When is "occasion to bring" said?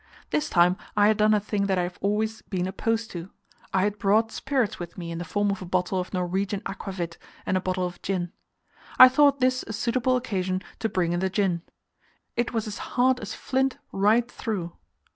10.17-11.13